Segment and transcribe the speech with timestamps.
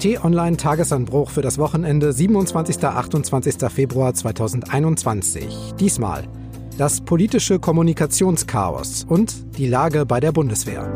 [0.00, 2.82] T-Online Tagesanbruch für das Wochenende 27.
[2.82, 3.56] 28.
[3.70, 5.74] Februar 2021.
[5.78, 6.24] Diesmal
[6.78, 10.88] das politische Kommunikationschaos und die Lage bei der Bundeswehr.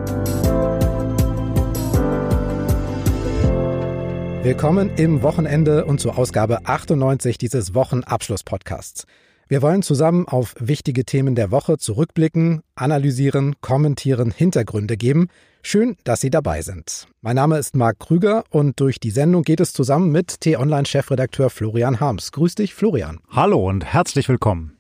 [4.43, 9.05] Willkommen im Wochenende und zur Ausgabe 98 dieses Wochenabschluss-Podcasts.
[9.49, 15.29] Wir wollen zusammen auf wichtige Themen der Woche zurückblicken, analysieren, kommentieren, Hintergründe geben.
[15.67, 17.09] Schön, dass Sie dabei sind.
[17.23, 22.01] Mein Name ist Marc Krüger und durch die Sendung geht es zusammen mit T-Online-Chefredakteur Florian
[22.01, 22.33] Harms.
[22.33, 23.19] Grüß dich, Florian.
[23.31, 24.77] Hallo und herzlich willkommen.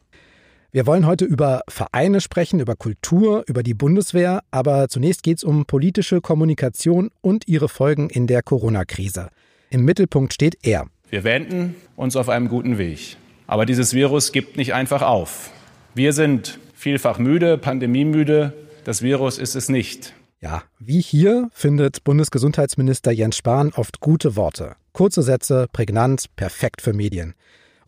[0.72, 5.44] Wir wollen heute über Vereine sprechen, über Kultur, über die Bundeswehr, aber zunächst geht es
[5.44, 9.30] um politische Kommunikation und ihre Folgen in der Corona-Krise.
[9.70, 10.86] Im Mittelpunkt steht er.
[11.08, 13.16] Wir wenden uns auf einem guten Weg.
[13.46, 15.50] Aber dieses Virus gibt nicht einfach auf.
[15.94, 18.52] Wir sind vielfach müde, pandemiemüde.
[18.84, 20.12] Das Virus ist es nicht.
[20.44, 24.76] Ja, wie hier findet Bundesgesundheitsminister Jens Spahn oft gute Worte.
[24.92, 27.32] Kurze Sätze, prägnant, perfekt für Medien.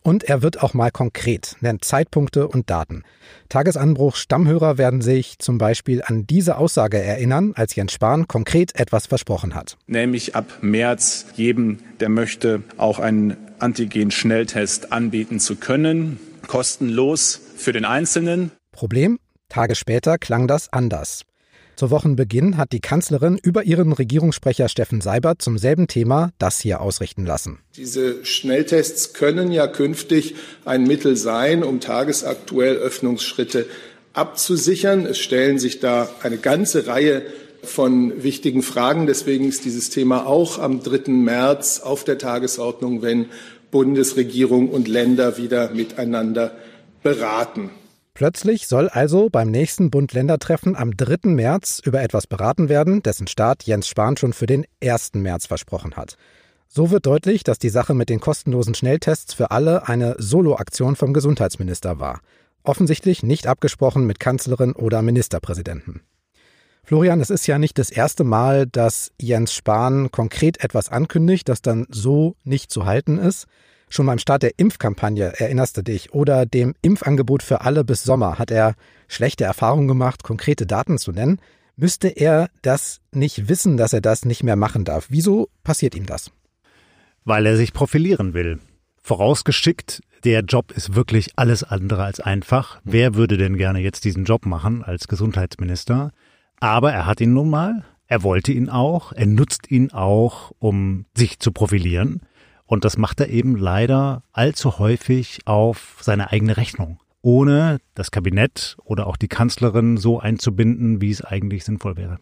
[0.01, 3.03] Und er wird auch mal konkret, nennt Zeitpunkte und Daten.
[3.49, 9.05] Tagesanbruch Stammhörer werden sich zum Beispiel an diese Aussage erinnern, als Jens Spahn konkret etwas
[9.05, 9.77] versprochen hat.
[9.85, 16.19] Nämlich ab März jedem, der möchte, auch einen Antigen-Schnelltest anbieten zu können.
[16.47, 18.49] Kostenlos für den Einzelnen.
[18.71, 19.19] Problem?
[19.47, 21.23] Tage später klang das anders.
[21.77, 26.81] Zu Wochenbeginn hat die Kanzlerin über ihren Regierungssprecher Steffen Seibert zum selben Thema das hier
[26.81, 27.59] ausrichten lassen.
[27.75, 30.33] Diese Schnelltests können ja künftig
[30.65, 33.67] ein Mittel sein, um tagesaktuell Öffnungsschritte
[34.13, 35.05] abzusichern.
[35.05, 37.21] Es stellen sich da eine ganze Reihe
[37.61, 39.05] von wichtigen Fragen.
[39.05, 41.11] Deswegen ist dieses Thema auch am 3.
[41.11, 43.27] März auf der Tagesordnung, wenn
[43.69, 46.57] Bundesregierung und Länder wieder miteinander
[47.03, 47.69] beraten.
[48.17, 51.29] Plötzlich soll also beim nächsten Bund-Länder-Treffen am 3.
[51.29, 55.13] März über etwas beraten werden, dessen Start Jens Spahn schon für den 1.
[55.13, 56.17] März versprochen hat.
[56.67, 61.13] So wird deutlich, dass die Sache mit den kostenlosen Schnelltests für alle eine Soloaktion vom
[61.13, 62.21] Gesundheitsminister war.
[62.63, 66.01] Offensichtlich nicht abgesprochen mit Kanzlerin oder Ministerpräsidenten.
[66.81, 71.61] Florian, es ist ja nicht das erste Mal, dass Jens Spahn konkret etwas ankündigt, das
[71.61, 73.45] dann so nicht zu halten ist.
[73.89, 78.37] Schon beim Start der Impfkampagne, erinnerst du dich, oder dem Impfangebot für alle bis Sommer
[78.37, 78.75] hat er
[79.07, 81.39] schlechte Erfahrungen gemacht, konkrete Daten zu nennen.
[81.77, 85.07] Müsste er das nicht wissen, dass er das nicht mehr machen darf?
[85.09, 86.31] Wieso passiert ihm das?
[87.23, 88.59] Weil er sich profilieren will.
[89.01, 92.81] Vorausgeschickt, der Job ist wirklich alles andere als einfach.
[92.83, 96.11] Wer würde denn gerne jetzt diesen Job machen als Gesundheitsminister?
[96.59, 101.05] Aber er hat ihn nun mal, er wollte ihn auch, er nutzt ihn auch, um
[101.15, 102.21] sich zu profilieren.
[102.67, 108.77] Und das macht er eben leider allzu häufig auf seine eigene Rechnung, ohne das Kabinett
[108.83, 112.19] oder auch die Kanzlerin so einzubinden, wie es eigentlich sinnvoll wäre.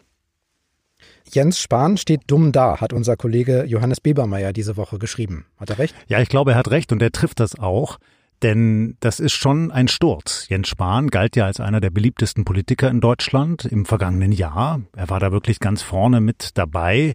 [1.30, 5.46] Jens Spahn steht dumm da, hat unser Kollege Johannes Bebermeier diese Woche geschrieben.
[5.58, 5.94] Hat er recht?
[6.06, 7.98] Ja, ich glaube, er hat recht und er trifft das auch.
[8.42, 10.46] Denn das ist schon ein Sturz.
[10.48, 14.82] Jens Spahn galt ja als einer der beliebtesten Politiker in Deutschland im vergangenen Jahr.
[14.94, 17.14] Er war da wirklich ganz vorne mit dabei.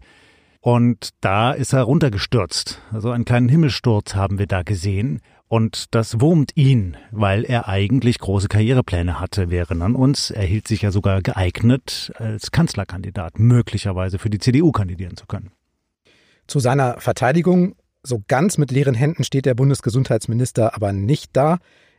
[0.62, 2.80] Und da ist er runtergestürzt.
[2.92, 5.20] Also einen kleinen Himmelsturz haben wir da gesehen.
[5.48, 9.50] Und das wurmt ihn, weil er eigentlich große Karrierepläne hatte.
[9.50, 14.70] Wir erinnern uns, er hielt sich ja sogar geeignet, als Kanzlerkandidat möglicherweise für die CDU
[14.70, 15.50] kandidieren zu können.
[16.46, 17.74] Zu seiner Verteidigung,
[18.04, 21.58] so ganz mit leeren Händen steht der Bundesgesundheitsminister aber nicht da.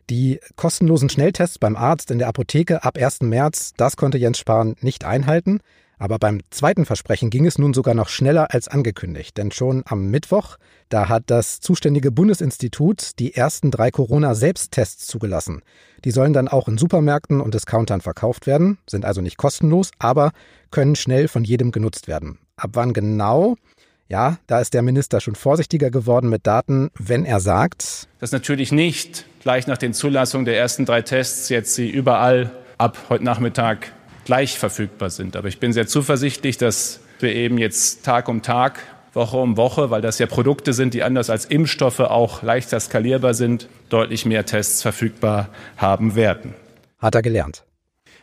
[0.09, 3.23] Die kostenlosen Schnelltests beim Arzt in der Apotheke ab 1.
[3.23, 5.59] März, das konnte Jens Spahn nicht einhalten.
[6.03, 10.11] Aber beim zweiten Versprechen ging es nun sogar noch schneller als angekündigt, denn schon am
[10.11, 10.57] Mittwoch,
[10.89, 15.61] da hat das zuständige Bundesinstitut die ersten drei Corona-Selbsttests zugelassen.
[16.03, 20.33] Die sollen dann auch in Supermärkten und Discountern verkauft werden, sind also nicht kostenlos, aber
[20.71, 22.37] können schnell von jedem genutzt werden.
[22.57, 23.55] Ab wann genau?
[24.09, 28.73] Ja, da ist der Minister schon vorsichtiger geworden mit Daten, wenn er sagt, dass natürlich
[28.73, 33.93] nicht gleich nach den Zulassungen der ersten drei Tests jetzt sie überall ab heute Nachmittag
[34.25, 35.35] gleich verfügbar sind.
[35.35, 38.79] Aber ich bin sehr zuversichtlich, dass wir eben jetzt Tag um Tag,
[39.13, 43.33] Woche um Woche, weil das ja Produkte sind, die anders als Impfstoffe auch leichter skalierbar
[43.33, 46.53] sind, deutlich mehr Tests verfügbar haben werden.
[46.99, 47.65] Hat er gelernt.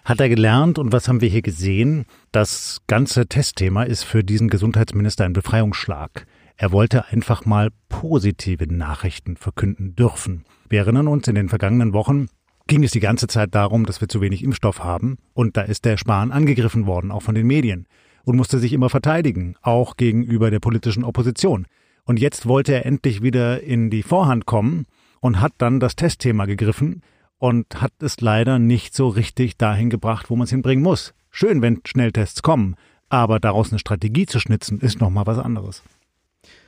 [0.04, 2.06] Hat er gelernt und was haben wir hier gesehen?
[2.32, 6.26] Das ganze Testthema ist für diesen Gesundheitsminister ein Befreiungsschlag.
[6.56, 10.44] Er wollte einfach mal positive Nachrichten verkünden dürfen.
[10.69, 12.28] Wir erinnern uns, in den vergangenen Wochen
[12.70, 15.19] ging es die ganze Zeit darum, dass wir zu wenig Impfstoff haben.
[15.34, 17.87] Und da ist der Spahn angegriffen worden, auch von den Medien.
[18.25, 21.67] Und musste sich immer verteidigen, auch gegenüber der politischen Opposition.
[22.05, 24.87] Und jetzt wollte er endlich wieder in die Vorhand kommen
[25.20, 27.02] und hat dann das Testthema gegriffen
[27.38, 31.12] und hat es leider nicht so richtig dahin gebracht, wo man es hinbringen muss.
[31.32, 32.76] Schön, wenn Schnelltests kommen,
[33.08, 35.82] aber daraus eine Strategie zu schnitzen, ist nochmal was anderes.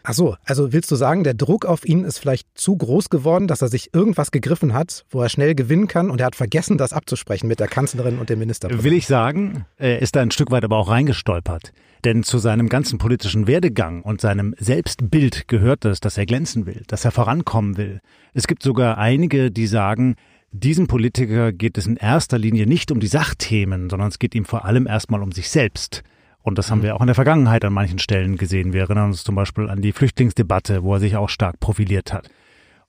[0.05, 3.47] Ach so, also willst du sagen, der Druck auf ihn ist vielleicht zu groß geworden,
[3.47, 6.77] dass er sich irgendwas gegriffen hat, wo er schnell gewinnen kann und er hat vergessen,
[6.77, 8.69] das abzusprechen mit der Kanzlerin und dem Minister?
[8.83, 11.73] Will ich sagen, er ist da ein Stück weit aber auch reingestolpert.
[12.05, 16.83] Denn zu seinem ganzen politischen Werdegang und seinem Selbstbild gehört es, dass er glänzen will,
[16.89, 18.01] dass er vorankommen will.
[18.35, 20.17] Es gibt sogar einige, die sagen,
[20.51, 24.45] diesem Politiker geht es in erster Linie nicht um die Sachthemen, sondern es geht ihm
[24.45, 26.03] vor allem erstmal um sich selbst.
[26.43, 26.85] Und das haben mhm.
[26.85, 28.73] wir auch in der Vergangenheit an manchen Stellen gesehen.
[28.73, 32.29] Wir erinnern uns zum Beispiel an die Flüchtlingsdebatte, wo er sich auch stark profiliert hat.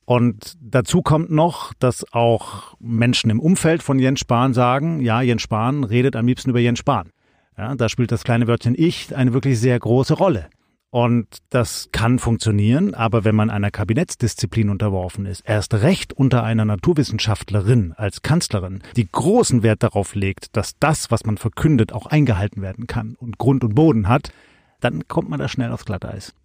[0.06, 5.44] Und dazu kommt noch, dass auch Menschen im Umfeld von Jens Spahn sagen, ja, Jens
[5.44, 7.12] Spahn redet am liebsten über Jens Spahn.
[7.58, 10.50] Ja, da spielt das kleine Wörtchen Ich eine wirklich sehr große Rolle.
[10.94, 16.66] Und das kann funktionieren, aber wenn man einer Kabinettsdisziplin unterworfen ist, erst recht unter einer
[16.66, 22.62] Naturwissenschaftlerin als Kanzlerin, die großen Wert darauf legt, dass das, was man verkündet, auch eingehalten
[22.62, 24.32] werden kann und Grund und Boden hat,
[24.82, 26.36] dann kommt man da schnell aufs Glatteis.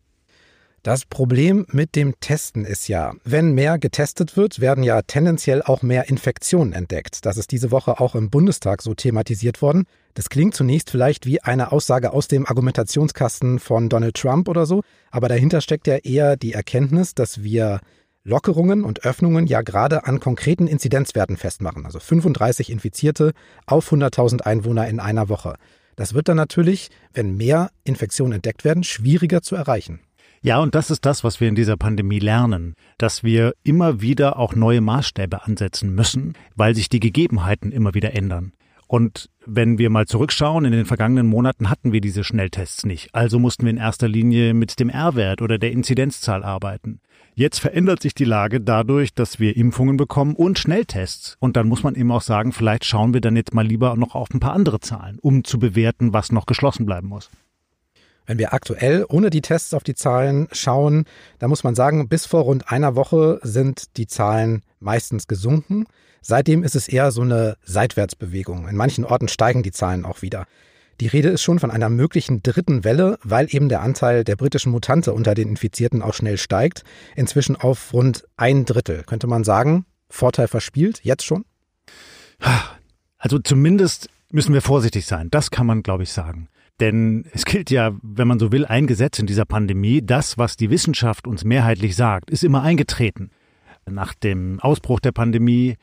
[0.84, 5.82] Das Problem mit dem Testen ist ja, wenn mehr getestet wird, werden ja tendenziell auch
[5.82, 7.26] mehr Infektionen entdeckt.
[7.26, 9.84] Das ist diese Woche auch im Bundestag so thematisiert worden.
[10.14, 14.82] Das klingt zunächst vielleicht wie eine Aussage aus dem Argumentationskasten von Donald Trump oder so,
[15.10, 17.80] aber dahinter steckt ja eher die Erkenntnis, dass wir
[18.22, 23.32] Lockerungen und Öffnungen ja gerade an konkreten Inzidenzwerten festmachen, also 35 Infizierte
[23.66, 25.56] auf 100.000 Einwohner in einer Woche.
[25.96, 30.00] Das wird dann natürlich, wenn mehr Infektionen entdeckt werden, schwieriger zu erreichen.
[30.40, 34.38] Ja, und das ist das, was wir in dieser Pandemie lernen, dass wir immer wieder
[34.38, 38.52] auch neue Maßstäbe ansetzen müssen, weil sich die Gegebenheiten immer wieder ändern.
[38.86, 43.14] Und wenn wir mal zurückschauen, in den vergangenen Monaten hatten wir diese Schnelltests nicht.
[43.14, 47.00] Also mussten wir in erster Linie mit dem R-Wert oder der Inzidenzzahl arbeiten.
[47.34, 51.36] Jetzt verändert sich die Lage dadurch, dass wir Impfungen bekommen und Schnelltests.
[51.38, 54.14] Und dann muss man eben auch sagen, vielleicht schauen wir dann jetzt mal lieber noch
[54.14, 57.30] auf ein paar andere Zahlen, um zu bewerten, was noch geschlossen bleiben muss.
[58.28, 61.06] Wenn wir aktuell ohne die Tests auf die Zahlen schauen,
[61.38, 65.86] da muss man sagen, bis vor rund einer Woche sind die Zahlen meistens gesunken.
[66.20, 68.68] Seitdem ist es eher so eine Seitwärtsbewegung.
[68.68, 70.44] In manchen Orten steigen die Zahlen auch wieder.
[71.00, 74.72] Die Rede ist schon von einer möglichen dritten Welle, weil eben der Anteil der britischen
[74.72, 76.82] Mutante unter den Infizierten auch schnell steigt.
[77.16, 79.04] Inzwischen auf rund ein Drittel.
[79.04, 81.46] Könnte man sagen, Vorteil verspielt, jetzt schon?
[83.16, 85.30] Also zumindest müssen wir vorsichtig sein.
[85.30, 86.50] Das kann man, glaube ich, sagen.
[86.80, 90.00] Denn es gilt ja, wenn man so will, ein Gesetz in dieser Pandemie.
[90.02, 93.30] Das, was die Wissenschaft uns mehrheitlich sagt, ist immer eingetreten.
[93.90, 95.76] Nach dem Ausbruch der Pandemie,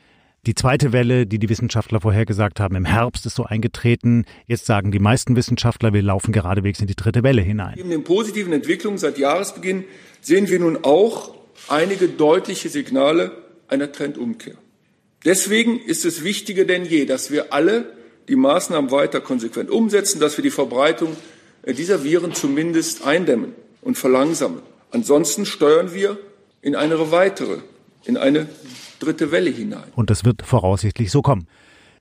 [0.46, 4.24] die zweite Welle, die die Wissenschaftler vorhergesagt haben, im Herbst ist so eingetreten.
[4.46, 7.74] Jetzt sagen die meisten Wissenschaftler, wir laufen geradewegs in die dritte Welle hinein.
[7.76, 9.84] Neben den positiven Entwicklungen seit Jahresbeginn
[10.20, 11.34] sehen wir nun auch
[11.68, 13.32] einige deutliche Signale
[13.68, 14.54] einer Trendumkehr.
[15.24, 17.92] Deswegen ist es wichtiger denn je, dass wir alle
[18.28, 21.16] die Maßnahmen weiter konsequent umsetzen, dass wir die Verbreitung
[21.62, 24.60] äh, dieser Viren zumindest eindämmen und verlangsamen.
[24.90, 26.18] Ansonsten steuern wir
[26.62, 27.58] in eine weitere,
[28.04, 28.48] in eine
[28.98, 29.84] dritte Welle hinein.
[29.94, 31.46] Und das wird voraussichtlich so kommen.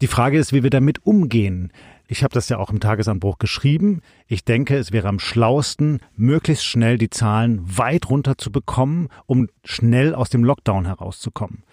[0.02, 1.72] Die Frage ist, wie wir damit umgehen.
[2.08, 4.02] Ich habe das ja auch im Tagesanbruch geschrieben.
[4.28, 9.50] Ich denke, es wäre am schlausten, möglichst schnell die Zahlen weit runter zu bekommen, um
[9.64, 11.64] schnell aus dem Lockdown herauszukommen.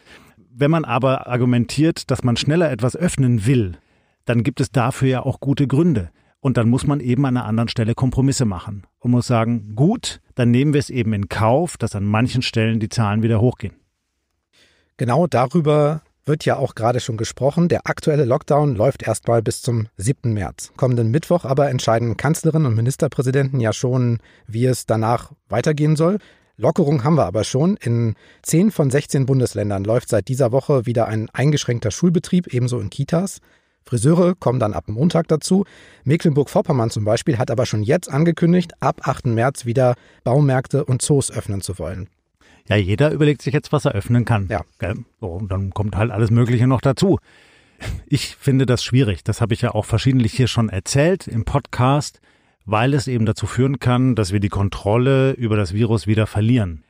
[0.55, 3.79] Wenn man aber argumentiert, dass man schneller etwas öffnen will,
[4.25, 6.11] dann gibt es dafür ja auch gute Gründe.
[6.41, 10.21] Und dann muss man eben an einer anderen Stelle Kompromisse machen und muss sagen, gut,
[10.35, 13.77] dann nehmen wir es eben in Kauf, dass an manchen Stellen die Zahlen wieder hochgehen.
[14.97, 17.69] Genau darüber wird ja auch gerade schon gesprochen.
[17.69, 20.33] Der aktuelle Lockdown läuft erstmal bis zum 7.
[20.33, 20.73] März.
[20.77, 26.19] Kommenden Mittwoch aber entscheiden Kanzlerin und Ministerpräsidenten ja schon, wie es danach weitergehen soll.
[26.57, 27.77] Lockerung haben wir aber schon.
[27.77, 32.91] In 10 von 16 Bundesländern läuft seit dieser Woche wieder ein eingeschränkter Schulbetrieb, ebenso in
[32.91, 33.41] Kitas.
[33.85, 35.65] Friseure kommen dann ab Montag dazu.
[36.05, 39.27] Mecklenburg-Vorpommern zum Beispiel hat aber schon jetzt angekündigt, ab 8.
[39.27, 42.09] März wieder Baumärkte und Zoos öffnen zu wollen.
[42.69, 44.49] Ja, jeder überlegt sich jetzt, was er öffnen kann.
[44.49, 44.63] Ja.
[45.21, 47.19] Und dann kommt halt alles Mögliche noch dazu.
[48.07, 49.25] Ich finde das schwierig.
[49.25, 52.21] Das habe ich ja auch verschiedentlich hier schon erzählt im Podcast,
[52.65, 56.85] weil es eben dazu führen kann, dass wir die Kontrolle über das Virus wieder verlieren.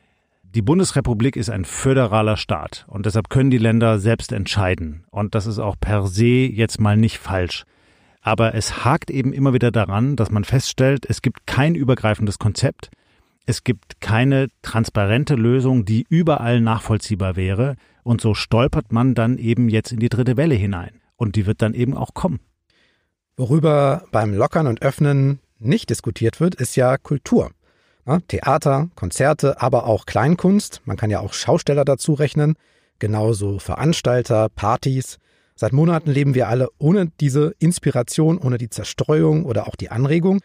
[0.55, 5.05] Die Bundesrepublik ist ein föderaler Staat und deshalb können die Länder selbst entscheiden.
[5.11, 7.65] Und das ist auch per se jetzt mal nicht falsch.
[8.21, 12.91] Aber es hakt eben immer wieder daran, dass man feststellt, es gibt kein übergreifendes Konzept.
[13.47, 17.77] Es gibt keine transparente Lösung, die überall nachvollziehbar wäre.
[18.03, 21.01] Und so stolpert man dann eben jetzt in die dritte Welle hinein.
[21.17, 22.41] Und die wird dann eben auch kommen.
[23.39, 27.53] Worüber beim Lockern und Öffnen nicht diskutiert wird, ist ja Kultur.
[28.29, 30.83] Theater, Konzerte, aber auch Kleinkunst.
[30.85, 32.55] Man kann ja auch Schausteller dazu rechnen.
[32.99, 35.19] Genauso Veranstalter, Partys.
[35.55, 40.41] Seit Monaten leben wir alle ohne diese Inspiration, ohne die Zerstreuung oder auch die Anregung.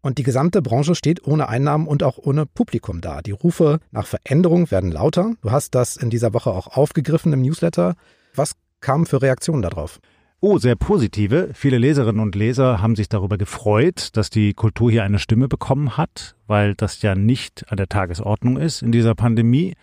[0.00, 3.20] Und die gesamte Branche steht ohne Einnahmen und auch ohne Publikum da.
[3.20, 5.34] Die Rufe nach Veränderung werden lauter.
[5.42, 7.94] Du hast das in dieser Woche auch aufgegriffen im Newsletter.
[8.34, 10.00] Was kamen für Reaktionen darauf?
[10.40, 11.50] Oh, sehr positive.
[11.52, 15.96] Viele Leserinnen und Leser haben sich darüber gefreut, dass die Kultur hier eine Stimme bekommen
[15.96, 19.74] hat, weil das ja nicht an der Tagesordnung ist in dieser Pandemie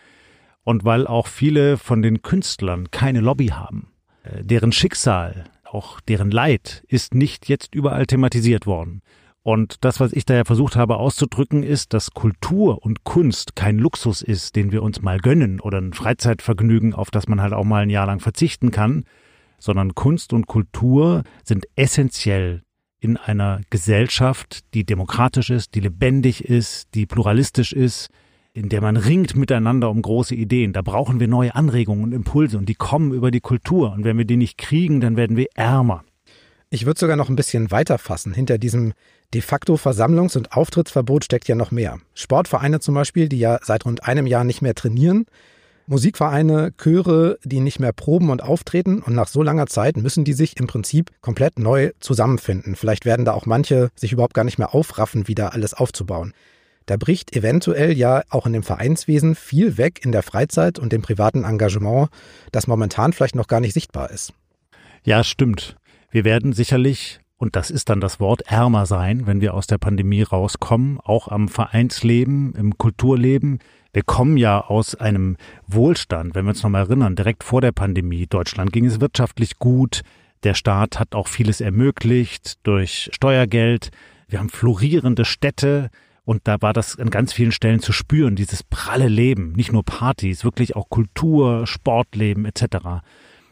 [0.63, 3.89] und weil auch viele von den Künstlern keine Lobby haben.
[4.23, 9.01] Äh, deren Schicksal, auch deren Leid ist nicht jetzt überall thematisiert worden.
[9.43, 13.77] Und das, was ich da ja versucht habe auszudrücken, ist, dass Kultur und Kunst kein
[13.77, 17.65] Luxus ist, den wir uns mal gönnen oder ein Freizeitvergnügen, auf das man halt auch
[17.65, 19.03] mal ein Jahr lang verzichten kann,
[19.65, 22.61] sondern Kunst und Kultur sind essentiell
[22.99, 28.09] in einer Gesellschaft, die demokratisch ist, die lebendig ist, die pluralistisch ist,
[28.53, 30.71] in der man ringt miteinander um große Ideen.
[30.71, 33.91] Da brauchen wir neue Anregungen und Impulse und die kommen über die Kultur.
[33.91, 36.03] Und wenn wir die nicht kriegen, dann werden wir ärmer.
[36.69, 38.33] Ich würde sogar noch ein bisschen weiter fassen.
[38.33, 38.93] Hinter diesem
[39.33, 41.99] de facto Versammlungs- und Auftrittsverbot steckt ja noch mehr.
[42.13, 45.25] Sportvereine zum Beispiel, die ja seit rund einem Jahr nicht mehr trainieren,
[45.87, 50.33] Musikvereine, Chöre, die nicht mehr proben und auftreten und nach so langer Zeit müssen die
[50.33, 52.75] sich im Prinzip komplett neu zusammenfinden.
[52.75, 56.33] Vielleicht werden da auch manche sich überhaupt gar nicht mehr aufraffen, wieder alles aufzubauen.
[56.87, 61.01] Da bricht eventuell ja auch in dem Vereinswesen viel weg in der Freizeit und dem
[61.01, 62.09] privaten Engagement,
[62.51, 64.33] das momentan vielleicht noch gar nicht sichtbar ist.
[65.03, 65.77] Ja, stimmt.
[66.09, 69.77] Wir werden sicherlich und das ist dann das Wort ärmer sein, wenn wir aus der
[69.77, 73.59] Pandemie rauskommen, auch am Vereinsleben, im Kulturleben.
[73.95, 75.37] Wir kommen ja aus einem
[75.67, 78.27] Wohlstand, wenn wir uns nochmal erinnern, direkt vor der Pandemie.
[78.27, 80.01] Deutschland ging es wirtschaftlich gut.
[80.43, 83.91] Der Staat hat auch vieles ermöglicht durch Steuergeld.
[84.27, 85.91] Wir haben florierende Städte.
[86.25, 89.85] Und da war das an ganz vielen Stellen zu spüren, dieses pralle Leben, nicht nur
[89.85, 92.65] Partys, wirklich auch Kultur, Sportleben etc.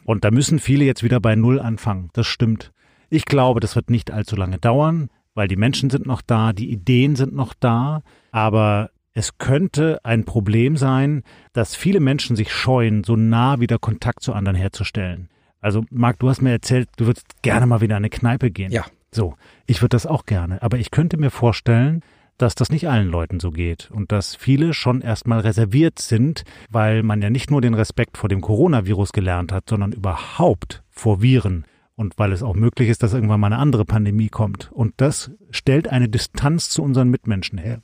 [0.03, 2.09] Und da müssen viele jetzt wieder bei Null anfangen.
[2.11, 2.73] Das stimmt.
[3.09, 6.69] Ich glaube, das wird nicht allzu lange dauern, weil die Menschen sind noch da, die
[6.69, 8.01] Ideen sind noch da,
[8.33, 14.23] aber es könnte ein Problem sein, dass viele Menschen sich scheuen, so nah wieder Kontakt
[14.23, 15.29] zu anderen herzustellen.
[15.61, 18.71] Also, Marc, du hast mir erzählt, du würdest gerne mal wieder in eine Kneipe gehen.
[18.71, 18.85] Ja.
[19.11, 20.61] So, ich würde das auch gerne.
[20.61, 22.01] Aber ich könnte mir vorstellen,
[22.37, 27.03] dass das nicht allen Leuten so geht und dass viele schon erstmal reserviert sind, weil
[27.03, 31.65] man ja nicht nur den Respekt vor dem Coronavirus gelernt hat, sondern überhaupt vor Viren
[31.95, 34.71] und weil es auch möglich ist, dass irgendwann mal eine andere Pandemie kommt.
[34.71, 37.81] Und das stellt eine Distanz zu unseren Mitmenschen her.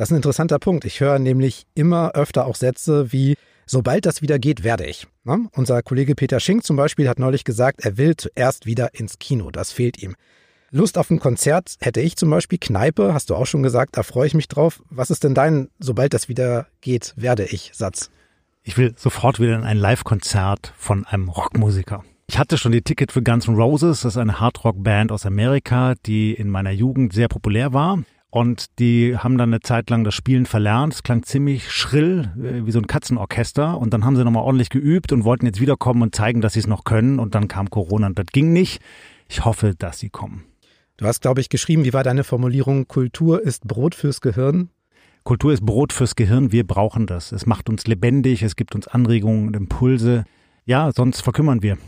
[0.00, 0.86] Das ist ein interessanter Punkt.
[0.86, 5.06] Ich höre nämlich immer öfter auch Sätze wie, sobald das wieder geht, werde ich.
[5.24, 5.50] Ne?
[5.52, 9.50] Unser Kollege Peter Schink zum Beispiel hat neulich gesagt, er will zuerst wieder ins Kino.
[9.50, 10.16] Das fehlt ihm.
[10.70, 12.56] Lust auf ein Konzert hätte ich zum Beispiel.
[12.58, 14.82] Kneipe, hast du auch schon gesagt, da freue ich mich drauf.
[14.88, 18.08] Was ist denn dein, sobald das wieder geht, werde ich Satz?
[18.62, 22.04] Ich will sofort wieder in ein Live-Konzert von einem Rockmusiker.
[22.26, 25.92] Ich hatte schon die Ticket für Guns N' Roses, das ist eine Hardrock-Band aus Amerika,
[26.06, 27.98] die in meiner Jugend sehr populär war.
[28.30, 30.94] Und die haben dann eine Zeit lang das Spielen verlernt.
[30.94, 33.76] Es klang ziemlich schrill, äh, wie so ein Katzenorchester.
[33.76, 36.60] Und dann haben sie nochmal ordentlich geübt und wollten jetzt wiederkommen und zeigen, dass sie
[36.60, 37.18] es noch können.
[37.18, 38.80] Und dann kam Corona und das ging nicht.
[39.28, 40.44] Ich hoffe, dass sie kommen.
[40.96, 42.86] Du hast, glaube ich, geschrieben, wie war deine Formulierung?
[42.86, 44.70] Kultur ist Brot fürs Gehirn?
[45.24, 46.52] Kultur ist Brot fürs Gehirn.
[46.52, 47.32] Wir brauchen das.
[47.32, 48.42] Es macht uns lebendig.
[48.42, 50.24] Es gibt uns Anregungen und Impulse.
[50.66, 51.78] Ja, sonst verkümmern wir.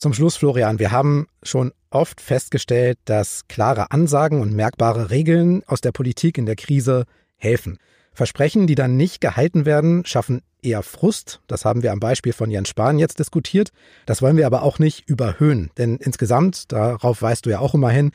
[0.00, 5.82] Zum Schluss, Florian, wir haben schon oft festgestellt, dass klare Ansagen und merkbare Regeln aus
[5.82, 7.04] der Politik in der Krise
[7.36, 7.76] helfen.
[8.14, 11.42] Versprechen, die dann nicht gehalten werden, schaffen eher Frust.
[11.48, 13.72] Das haben wir am Beispiel von Jens Spahn jetzt diskutiert.
[14.06, 15.70] Das wollen wir aber auch nicht überhöhen.
[15.76, 18.12] Denn insgesamt, darauf weißt du ja auch immer hin,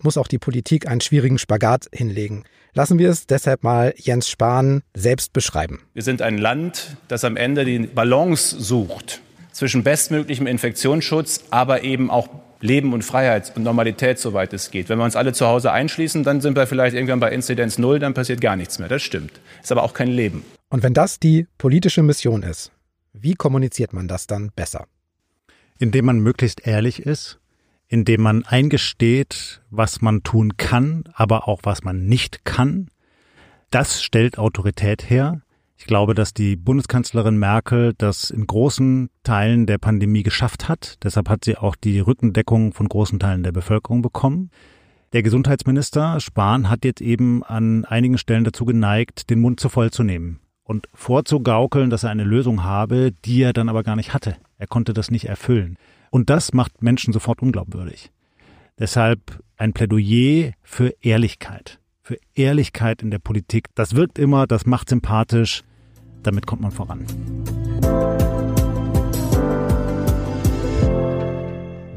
[0.00, 2.46] muss auch die Politik einen schwierigen Spagat hinlegen.
[2.74, 5.82] Lassen wir es deshalb mal Jens Spahn selbst beschreiben.
[5.94, 9.22] Wir sind ein Land, das am Ende die Balance sucht
[9.58, 12.28] zwischen bestmöglichem Infektionsschutz, aber eben auch
[12.60, 14.88] Leben und Freiheit und Normalität, soweit es geht.
[14.88, 17.98] Wenn wir uns alle zu Hause einschließen, dann sind wir vielleicht irgendwann bei Inzidenz Null,
[17.98, 18.88] dann passiert gar nichts mehr.
[18.88, 19.32] Das stimmt.
[19.60, 20.44] Ist aber auch kein Leben.
[20.70, 22.70] Und wenn das die politische Mission ist,
[23.12, 24.86] wie kommuniziert man das dann besser?
[25.78, 27.40] Indem man möglichst ehrlich ist,
[27.88, 32.90] indem man eingesteht, was man tun kann, aber auch was man nicht kann.
[33.70, 35.40] Das stellt Autorität her.
[35.80, 40.96] Ich glaube, dass die Bundeskanzlerin Merkel das in großen Teilen der Pandemie geschafft hat.
[41.04, 44.50] Deshalb hat sie auch die Rückendeckung von großen Teilen der Bevölkerung bekommen.
[45.12, 49.90] Der Gesundheitsminister Spahn hat jetzt eben an einigen Stellen dazu geneigt, den Mund zu voll
[49.90, 54.12] zu nehmen und vorzugaukeln, dass er eine Lösung habe, die er dann aber gar nicht
[54.12, 54.36] hatte.
[54.58, 55.78] Er konnte das nicht erfüllen.
[56.10, 58.10] Und das macht Menschen sofort unglaubwürdig.
[58.80, 61.78] Deshalb ein Plädoyer für Ehrlichkeit.
[62.08, 63.66] Für Ehrlichkeit in der Politik.
[63.74, 65.62] Das wirkt immer, das macht sympathisch.
[66.22, 67.04] Damit kommt man voran.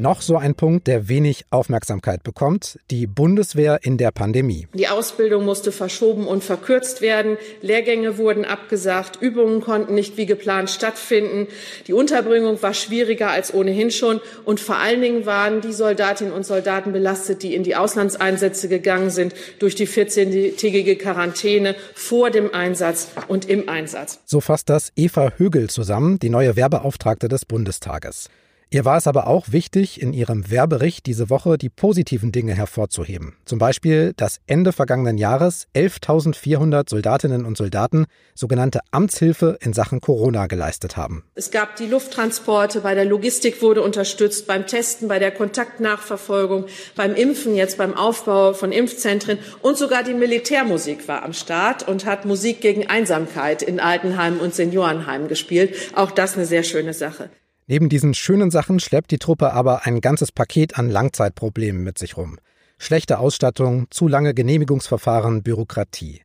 [0.02, 4.68] Noch so ein Punkt, der wenig Aufmerksamkeit bekommt, die Bundeswehr in der Pandemie.
[4.74, 10.72] Die Ausbildung musste verschoben und verkürzt werden, Lehrgänge wurden abgesagt, Übungen konnten nicht wie geplant
[10.72, 11.46] stattfinden,
[11.86, 16.48] die Unterbringung war schwieriger als ohnehin schon und vor allen Dingen waren die Soldatinnen und
[16.48, 23.10] Soldaten belastet, die in die Auslandseinsätze gegangen sind durch die 14-tägige Quarantäne vor dem Einsatz
[23.28, 24.20] und im Einsatz.
[24.26, 28.32] So fasst das Eva Högel zusammen, die neue Wehrbeauftragte des Bundestages.
[28.74, 33.36] Ihr war es aber auch wichtig, in ihrem Wehrbericht diese Woche die positiven Dinge hervorzuheben.
[33.44, 40.48] Zum Beispiel, dass Ende vergangenen Jahres 11.400 Soldatinnen und Soldaten sogenannte Amtshilfe in Sachen Corona
[40.48, 41.26] geleistet haben.
[41.36, 47.14] Es gab die Lufttransporte, bei der Logistik wurde unterstützt, beim Testen, bei der Kontaktnachverfolgung, beim
[47.14, 52.24] Impfen, jetzt beim Aufbau von Impfzentren und sogar die Militärmusik war am Start und hat
[52.24, 55.76] Musik gegen Einsamkeit in Altenheimen und Seniorenheimen gespielt.
[55.94, 57.30] Auch das eine sehr schöne Sache.
[57.72, 62.18] Neben diesen schönen Sachen schleppt die Truppe aber ein ganzes Paket an Langzeitproblemen mit sich
[62.18, 62.38] rum.
[62.78, 66.20] Schlechte Ausstattung, zu lange Genehmigungsverfahren, Bürokratie.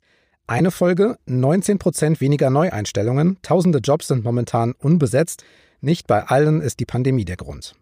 [0.48, 5.44] Eine Folge, 19 Prozent weniger Neueinstellungen, tausende Jobs sind momentan unbesetzt.
[5.80, 7.76] Nicht bei allen ist die Pandemie der Grund.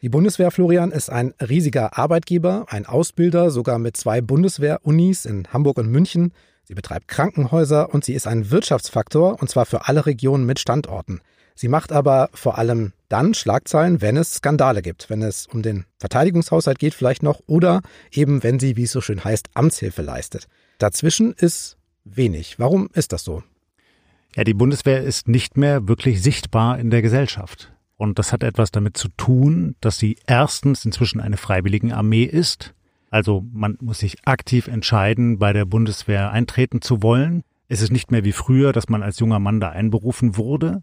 [0.00, 5.78] Die Bundeswehr, Florian, ist ein riesiger Arbeitgeber, ein Ausbilder, sogar mit zwei Bundeswehr-Unis in Hamburg
[5.78, 6.32] und München.
[6.62, 11.20] Sie betreibt Krankenhäuser und sie ist ein Wirtschaftsfaktor, und zwar für alle Regionen mit Standorten.
[11.56, 15.84] Sie macht aber vor allem dann Schlagzeilen, wenn es Skandale gibt, wenn es um den
[15.98, 20.46] Verteidigungshaushalt geht vielleicht noch oder eben wenn sie, wie es so schön heißt, Amtshilfe leistet.
[20.78, 22.58] Dazwischen ist wenig.
[22.58, 23.42] Warum ist das so?
[24.36, 27.72] Ja, die Bundeswehr ist nicht mehr wirklich sichtbar in der Gesellschaft.
[27.96, 32.74] Und das hat etwas damit zu tun, dass sie erstens inzwischen eine Freiwilligenarmee ist.
[33.10, 37.42] Also man muss sich aktiv entscheiden, bei der Bundeswehr eintreten zu wollen.
[37.66, 40.82] Es ist nicht mehr wie früher, dass man als junger Mann da einberufen wurde.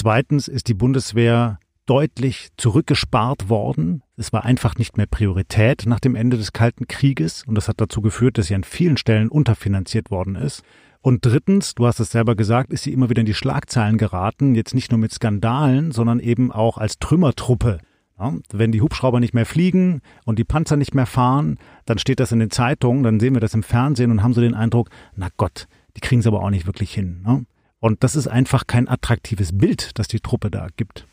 [0.00, 4.04] Zweitens ist die Bundeswehr deutlich zurückgespart worden.
[4.16, 7.80] Es war einfach nicht mehr Priorität nach dem Ende des Kalten Krieges und das hat
[7.80, 10.62] dazu geführt, dass sie an vielen Stellen unterfinanziert worden ist.
[11.00, 14.54] Und drittens, du hast es selber gesagt, ist sie immer wieder in die Schlagzeilen geraten,
[14.54, 17.78] jetzt nicht nur mit Skandalen, sondern eben auch als Trümmertruppe.
[18.20, 22.20] Ja, wenn die Hubschrauber nicht mehr fliegen und die Panzer nicht mehr fahren, dann steht
[22.20, 24.90] das in den Zeitungen, dann sehen wir das im Fernsehen und haben so den Eindruck,
[25.16, 27.22] na Gott, die kriegen es aber auch nicht wirklich hin.
[27.26, 27.46] Ne?
[27.80, 31.06] Und das ist einfach kein attraktives Bild, das die Truppe da gibt.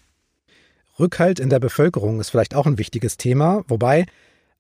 [1.00, 4.06] Rückhalt in der Bevölkerung ist vielleicht auch ein wichtiges Thema, wobei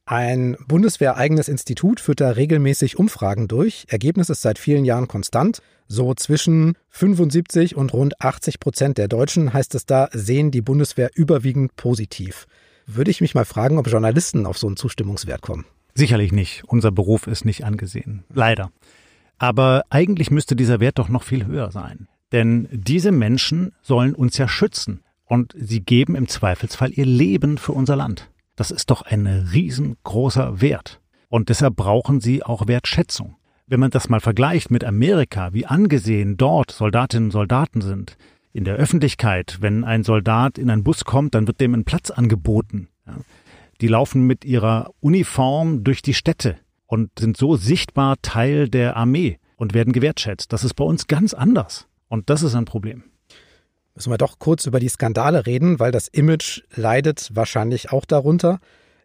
[0.05, 3.85] ein bundeswehreigenes Institut führt da regelmäßig Umfragen durch.
[3.89, 5.63] Ergebnis ist seit vielen Jahren konstant.
[5.87, 11.09] So zwischen 75 und rund 80 Prozent der Deutschen, heißt es da, sehen die Bundeswehr
[11.15, 12.45] überwiegend positiv.
[12.85, 15.65] Würde ich mich mal fragen, ob Journalisten auf so einen Zustimmungswert kommen.
[15.95, 16.63] Sicherlich nicht.
[16.67, 18.25] Unser Beruf ist nicht angesehen.
[18.31, 18.71] Leider.
[19.37, 22.07] Aber eigentlich müsste dieser Wert doch noch viel höher sein.
[22.31, 25.01] Denn diese Menschen sollen uns ja schützen.
[25.25, 28.29] Und sie geben im Zweifelsfall ihr Leben für unser Land.
[28.55, 31.01] Das ist doch ein riesengroßer Wert.
[31.29, 33.35] Und deshalb brauchen sie auch Wertschätzung.
[33.67, 38.17] Wenn man das mal vergleicht mit Amerika, wie angesehen dort Soldatinnen und Soldaten sind,
[38.53, 42.11] in der Öffentlichkeit, wenn ein Soldat in einen Bus kommt, dann wird dem ein Platz
[42.11, 42.87] angeboten.
[43.81, 49.39] Die laufen mit ihrer Uniform durch die Städte und sind so sichtbar Teil der Armee
[49.57, 50.53] und werden gewertschätzt.
[50.53, 51.87] Das ist bei uns ganz anders.
[52.07, 53.03] Und das ist ein Problem.
[53.95, 58.59] Müssen wir doch kurz über die Skandale reden, weil das Image leidet wahrscheinlich auch darunter.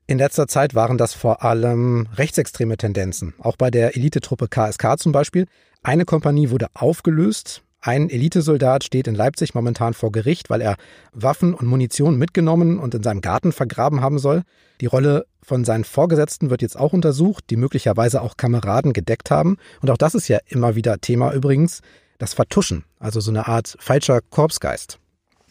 [0.07, 3.35] In letzter Zeit waren das vor allem rechtsextreme Tendenzen.
[3.38, 5.47] Auch bei der Elitetruppe KSK zum Beispiel.
[5.83, 10.77] Eine Kompanie wurde aufgelöst, ein Elitesoldat steht in Leipzig momentan vor Gericht, weil er
[11.12, 14.43] Waffen und Munition mitgenommen und in seinem Garten vergraben haben soll.
[14.81, 19.57] Die Rolle von seinen Vorgesetzten wird jetzt auch untersucht, die möglicherweise auch Kameraden gedeckt haben.
[19.81, 21.81] Und auch das ist ja immer wieder Thema übrigens,
[22.19, 24.99] das Vertuschen, also so eine Art falscher Korpsgeist.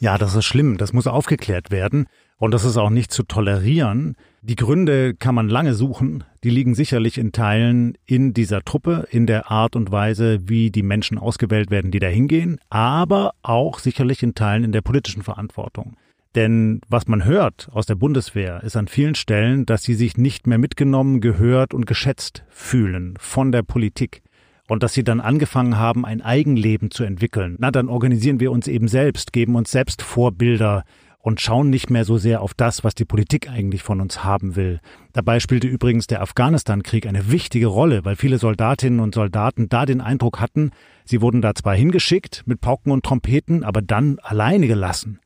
[0.02, 2.08] Ja, das ist schlimm, das muss aufgeklärt werden.
[2.38, 4.16] Und das ist auch nicht zu tolerieren.
[4.42, 6.24] Die Gründe kann man lange suchen.
[6.46, 10.84] Die liegen sicherlich in Teilen in dieser Truppe, in der Art und Weise, wie die
[10.84, 15.98] Menschen ausgewählt werden, die da hingehen, aber auch sicherlich in Teilen in der politischen Verantwortung.
[16.34, 20.48] Denn was man hört aus der Bundeswehr ist an vielen Stellen, dass sie sich nicht
[20.48, 24.22] mehr mitgenommen, gehört und geschätzt fühlen von der Politik.
[24.69, 27.58] Und dass sie dann angefangen haben, ein Eigenleben zu entwickeln.
[27.60, 30.86] Na, dann organisieren wir uns eben selbst, geben uns selbst Vorbilder,
[31.21, 34.55] und schauen nicht mehr so sehr auf das, was die Politik eigentlich von uns haben
[34.55, 34.79] will.
[35.12, 40.01] Dabei spielte übrigens der Afghanistan-Krieg eine wichtige Rolle, weil viele Soldatinnen und Soldaten da den
[40.01, 40.71] Eindruck hatten,
[41.03, 45.19] sie wurden da zwar hingeschickt mit Pauken und Trompeten, aber dann alleine gelassen.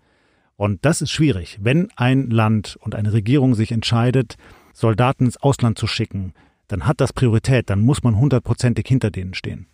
[0.55, 4.35] Und das ist schwierig, wenn ein Land und eine Regierung sich entscheidet,
[4.73, 6.33] Soldaten ins Ausland zu schicken,
[6.67, 9.67] dann hat das Priorität, dann muss man hundertprozentig hinter denen stehen.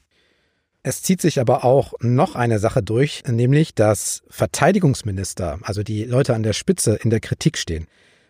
[0.82, 6.36] Es zieht sich aber auch noch eine Sache durch, nämlich dass Verteidigungsminister, also die Leute
[6.36, 7.88] an der Spitze, in der Kritik stehen.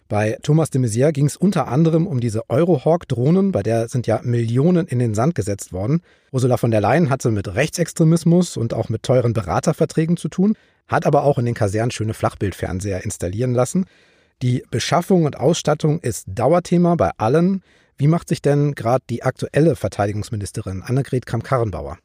[0.08, 4.22] Bei Thomas de Maizière ging es unter anderem um diese Eurohawk-Drohnen, bei der sind ja
[4.24, 6.02] Millionen in den Sand gesetzt worden.
[6.32, 10.56] Ursula von der Leyen hatte mit Rechtsextremismus und auch mit teuren Beraterverträgen zu tun,
[10.88, 13.86] hat aber auch in den Kasernen schöne Flachbildfernseher installieren lassen.
[14.42, 17.62] Die Beschaffung und Ausstattung ist Dauerthema bei allen.
[18.00, 21.98] Wie macht sich denn gerade die aktuelle Verteidigungsministerin Annegret Kramp-Karrenbauer?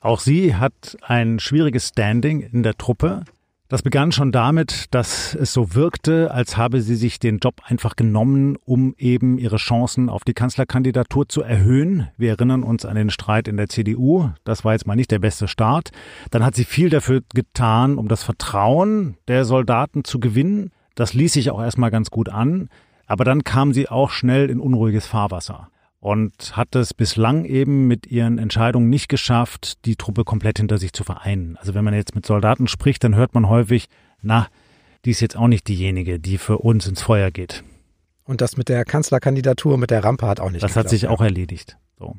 [0.00, 3.22] Auch sie hat ein schwieriges Standing in der Truppe.
[3.68, 7.94] Das begann schon damit, dass es so wirkte, als habe sie sich den Job einfach
[7.94, 12.08] genommen, um eben ihre Chancen auf die Kanzlerkandidatur zu erhöhen.
[12.16, 14.30] Wir erinnern uns an den Streit in der CDU.
[14.42, 15.90] Das war jetzt mal nicht der beste Start.
[16.32, 20.72] Dann hat sie viel dafür getan, um das Vertrauen der Soldaten zu gewinnen.
[20.96, 22.68] Das ließ sich auch erstmal ganz gut an.
[23.10, 25.68] Aber dann kam sie auch schnell in unruhiges Fahrwasser
[25.98, 30.92] und hat es bislang eben mit ihren Entscheidungen nicht geschafft, die Truppe komplett hinter sich
[30.92, 31.56] zu vereinen.
[31.56, 33.88] Also wenn man jetzt mit Soldaten spricht, dann hört man häufig,
[34.22, 34.46] na,
[35.04, 37.64] die ist jetzt auch nicht diejenige, die für uns ins Feuer geht.
[38.22, 41.02] Und das mit der Kanzlerkandidatur, mit der Rampe hat auch nicht Das geklappt, hat sich
[41.02, 41.10] ja.
[41.10, 41.78] auch erledigt.
[41.98, 42.14] So.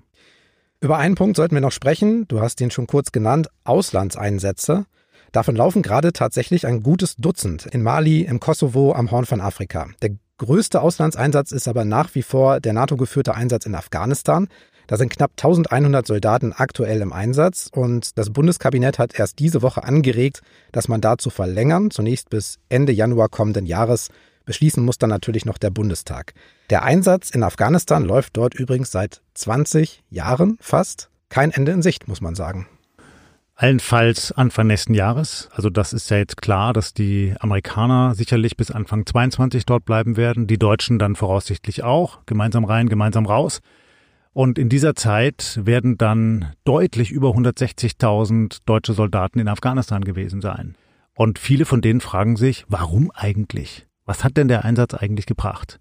[0.81, 2.27] Über einen Punkt sollten wir noch sprechen.
[2.27, 3.47] Du hast ihn schon kurz genannt.
[3.63, 4.87] Auslandseinsätze.
[5.31, 7.65] Davon laufen gerade tatsächlich ein gutes Dutzend.
[7.67, 9.87] In Mali, im Kosovo, am Horn von Afrika.
[10.01, 14.47] Der größte Auslandseinsatz ist aber nach wie vor der NATO-geführte Einsatz in Afghanistan.
[14.87, 19.83] Da sind knapp 1100 Soldaten aktuell im Einsatz und das Bundeskabinett hat erst diese Woche
[19.83, 24.09] angeregt, das Mandat zu verlängern, zunächst bis Ende Januar kommenden Jahres.
[24.45, 26.33] Beschließen muss dann natürlich noch der Bundestag.
[26.71, 31.11] Der Einsatz in Afghanistan läuft dort übrigens seit 20 Jahren fast.
[31.29, 32.67] Kein Ende in Sicht, muss man sagen.
[33.61, 35.47] Allenfalls Anfang nächsten Jahres.
[35.53, 40.17] Also das ist ja jetzt klar, dass die Amerikaner sicherlich bis Anfang 22 dort bleiben
[40.17, 43.59] werden, die Deutschen dann voraussichtlich auch, gemeinsam rein, gemeinsam raus.
[44.33, 50.73] Und in dieser Zeit werden dann deutlich über 160.000 deutsche Soldaten in Afghanistan gewesen sein.
[51.13, 53.85] Und viele von denen fragen sich, warum eigentlich?
[54.07, 55.79] Was hat denn der Einsatz eigentlich gebracht?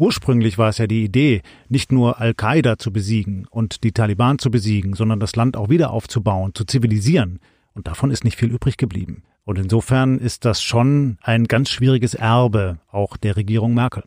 [0.00, 4.50] Ursprünglich war es ja die Idee, nicht nur Al-Qaida zu besiegen und die Taliban zu
[4.50, 7.38] besiegen, sondern das Land auch wieder aufzubauen, zu zivilisieren.
[7.74, 9.24] Und davon ist nicht viel übrig geblieben.
[9.44, 14.04] Und insofern ist das schon ein ganz schwieriges Erbe auch der Regierung Merkel.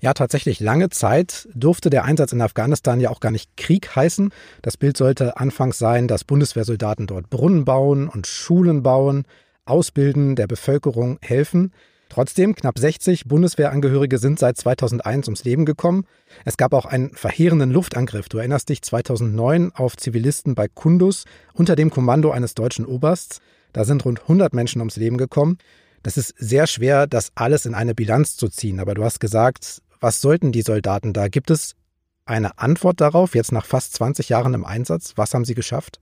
[0.00, 4.30] Ja, tatsächlich lange Zeit durfte der Einsatz in Afghanistan ja auch gar nicht Krieg heißen.
[4.60, 9.24] Das Bild sollte anfangs sein, dass Bundeswehrsoldaten dort Brunnen bauen und Schulen bauen,
[9.64, 11.72] ausbilden, der Bevölkerung helfen.
[12.10, 16.04] Trotzdem, knapp 60 Bundeswehrangehörige sind seit 2001 ums Leben gekommen.
[16.44, 18.28] Es gab auch einen verheerenden Luftangriff.
[18.28, 23.40] Du erinnerst dich 2009 auf Zivilisten bei Kundus unter dem Kommando eines deutschen Obersts.
[23.72, 25.58] Da sind rund 100 Menschen ums Leben gekommen.
[26.02, 28.80] Das ist sehr schwer, das alles in eine Bilanz zu ziehen.
[28.80, 31.28] Aber du hast gesagt, was sollten die Soldaten da?
[31.28, 31.76] Gibt es
[32.24, 35.12] eine Antwort darauf, jetzt nach fast 20 Jahren im Einsatz?
[35.14, 36.00] Was haben sie geschafft?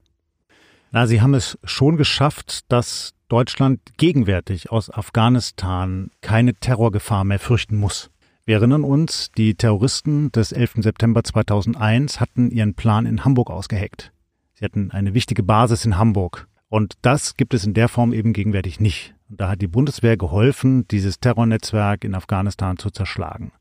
[0.89, 7.75] Na, sie haben es schon geschafft, dass Deutschland gegenwärtig aus Afghanistan keine Terrorgefahr mehr fürchten
[7.75, 8.09] muss.
[8.43, 10.77] Wir erinnern uns, die Terroristen des 11.
[10.77, 14.11] September 2001 hatten ihren Plan in Hamburg ausgeheckt.
[14.55, 16.47] Sie hatten eine wichtige Basis in Hamburg.
[16.69, 19.13] Und das gibt es in der Form eben gegenwärtig nicht.
[19.29, 23.51] Und da hat die Bundeswehr geholfen, dieses Terrornetzwerk in Afghanistan zu zerschlagen.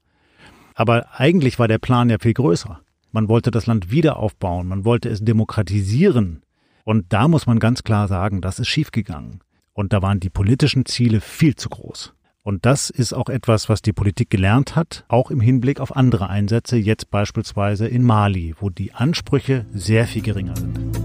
[0.74, 2.81] Aber eigentlich war der Plan ja viel größer.
[3.12, 6.42] Man wollte das Land wieder aufbauen, man wollte es demokratisieren.
[6.85, 9.40] Und da muss man ganz klar sagen, das ist schiefgegangen.
[9.78, 12.12] Und da waren die politischen Ziele viel zu groß.
[12.42, 16.28] Und das ist auch etwas, was die Politik gelernt hat, auch im Hinblick auf andere
[16.28, 20.98] Einsätze, jetzt beispielsweise in Mali, wo die Ansprüche sehr viel geringer sind.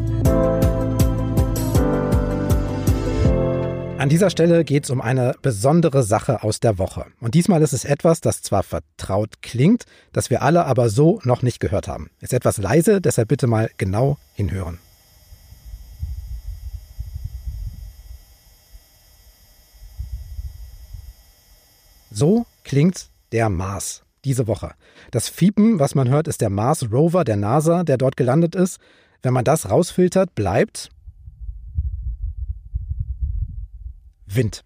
[4.00, 7.06] An dieser Stelle geht es um eine besondere Sache aus der Woche.
[7.20, 9.84] Und diesmal ist es etwas, das zwar vertraut klingt,
[10.14, 12.10] das wir alle aber so noch nicht gehört haben.
[12.22, 14.80] Ist etwas leise, deshalb bitte mal genau hinhören.
[22.14, 24.76] So klingt der Mars diese Woche.
[25.10, 28.80] Das Fiepen, was man hört, ist der Mars Rover der NASA, der dort gelandet ist.
[29.24, 30.90] Wenn man das rausfiltert, bleibt
[34.28, 34.64] Wind.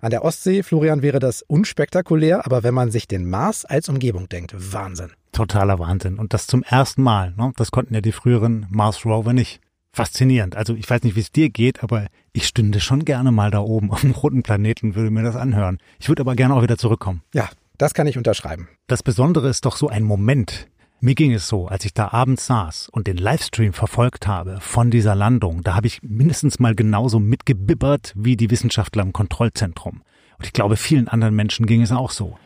[0.00, 4.28] An der Ostsee, Florian, wäre das unspektakulär, aber wenn man sich den Mars als Umgebung
[4.28, 5.12] denkt, Wahnsinn.
[5.32, 6.18] Totaler Wahnsinn.
[6.18, 7.32] Und das zum ersten Mal.
[7.36, 7.52] Ne?
[7.56, 9.60] Das konnten ja die früheren Mars Rover nicht
[9.94, 10.56] faszinierend.
[10.56, 13.60] Also ich weiß nicht, wie es dir geht, aber ich stünde schon gerne mal da
[13.60, 15.78] oben auf dem roten Planeten, würde mir das anhören.
[15.98, 17.22] Ich würde aber gerne auch wieder zurückkommen.
[17.32, 18.68] Ja, das kann ich unterschreiben.
[18.86, 20.68] Das Besondere ist doch so ein Moment.
[21.00, 24.90] Mir ging es so, als ich da abends saß und den Livestream verfolgt habe von
[24.90, 30.02] dieser Landung, da habe ich mindestens mal genauso mitgebibbert wie die Wissenschaftler im Kontrollzentrum.
[30.38, 32.38] Und ich glaube, vielen anderen Menschen ging es auch so.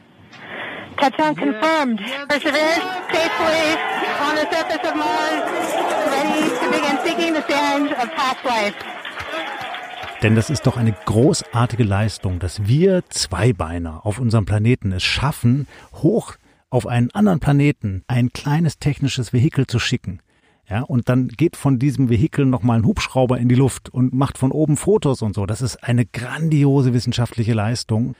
[0.96, 2.00] Touchdown confirmed.
[2.28, 2.82] Perseverance
[3.12, 3.78] safely
[4.26, 5.87] on the surface of Mars,
[10.22, 15.68] Denn das ist doch eine großartige Leistung, dass wir Zweibeiner auf unserem Planeten es schaffen,
[15.94, 16.34] hoch
[16.70, 20.20] auf einen anderen Planeten ein kleines technisches Vehikel zu schicken.
[20.68, 24.36] Ja, und dann geht von diesem Vehikel nochmal ein Hubschrauber in die Luft und macht
[24.36, 25.46] von oben Fotos und so.
[25.46, 28.16] Das ist eine grandiose wissenschaftliche Leistung.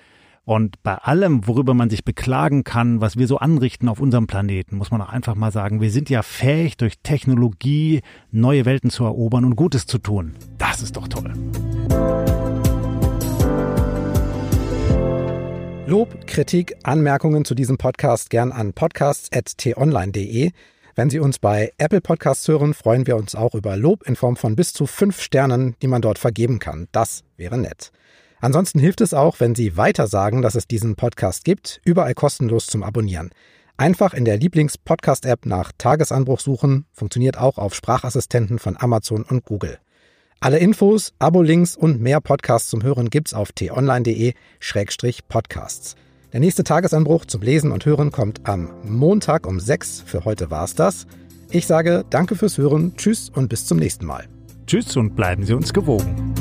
[0.49, 4.79] Und bei allem, worüber man sich beklagen kann, was wir so anrichten auf unserem Planeten,
[4.79, 9.05] muss man auch einfach mal sagen, wir sind ja fähig, durch Technologie neue Welten zu
[9.05, 10.37] erobern und Gutes zu tun.
[10.57, 11.35] Das ist doch toll.
[15.87, 20.53] Lob, Kritik, Anmerkungen zu diesem Podcast gern an podcasts.tonline.de.
[20.95, 24.37] Wenn Sie uns bei Apple Podcasts hören, freuen wir uns auch über Lob in Form
[24.37, 26.89] von bis zu fünf Sternen, die man dort vergeben kann.
[26.93, 27.93] Das wäre nett.
[28.41, 32.67] Ansonsten hilft es auch, wenn Sie weiter sagen, dass es diesen Podcast gibt, überall kostenlos
[32.67, 33.31] zum Abonnieren.
[33.77, 39.79] Einfach in der Lieblings-Podcast-App nach Tagesanbruch suchen, funktioniert auch auf Sprachassistenten von Amazon und Google.
[40.41, 45.97] Alle Infos, Abo-Links und mehr Podcasts zum Hören gibt's auf t-online.de-podcasts.
[46.33, 50.05] Der nächste Tagesanbruch zum Lesen und Hören kommt am Montag um 6.
[50.07, 51.07] Für heute war's das.
[51.51, 54.29] Ich sage danke fürs Hören, tschüss und bis zum nächsten Mal.
[54.67, 56.35] Tschüss und bleiben Sie uns gewogen.